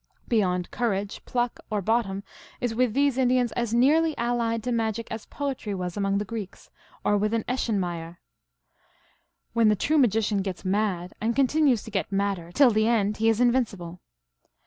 [0.27, 2.23] Beyond courage, pluck or bottom
[2.59, 6.71] is with these Indians as nearly allied to magic as poetry was among the Greeks,
[7.05, 8.17] or with an Eschenmayer.
[9.53, 13.29] When the true magician" gets mad," and continues to get madder till the end, he
[13.29, 14.01] is invincible.